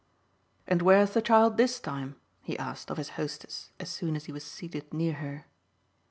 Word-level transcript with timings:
"And 0.65 0.81
where's 0.81 1.11
the 1.11 1.21
child 1.21 1.57
this 1.57 1.79
time?" 1.79 2.15
he 2.41 2.57
asked 2.57 2.89
of 2.89 2.97
his 2.97 3.09
hostess 3.21 3.69
as 3.79 3.91
soon 3.91 4.15
as 4.15 4.25
he 4.25 4.31
was 4.31 4.43
seated 4.43 4.91
near 4.91 5.13
her. 5.13 5.45